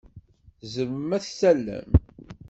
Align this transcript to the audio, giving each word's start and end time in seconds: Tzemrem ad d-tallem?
Tzemrem 0.61 1.09
ad 1.17 1.21
d-tallem? 1.23 1.89